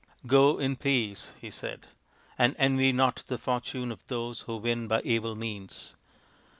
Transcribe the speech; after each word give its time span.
"Go 0.25 0.57
in 0.57 0.77
peace/' 0.77 1.29
he 1.39 1.51
said," 1.51 1.85
and 2.39 2.55
envy 2.57 2.91
not 2.91 3.21
the 3.27 3.37
fortune 3.37 3.91
of 3.91 4.03
those 4.07 4.41
who 4.41 4.57
win 4.57 4.87
by 4.87 5.01
evil 5.03 5.35
means. 5.35 5.93